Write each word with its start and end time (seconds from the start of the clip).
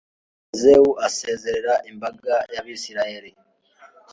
yozuwe 0.51 0.91
asezerera 1.07 1.73
imbaga 1.91 2.33
y'abayisraheli 2.53 3.31